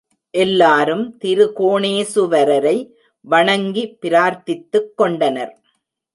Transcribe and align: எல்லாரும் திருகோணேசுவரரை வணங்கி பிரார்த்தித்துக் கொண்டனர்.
எல்லாரும் 0.33 1.03
திருகோணேசுவரரை 1.23 2.75
வணங்கி 3.25 3.83
பிரார்த்தித்துக் 4.01 4.91
கொண்டனர். 4.95 5.53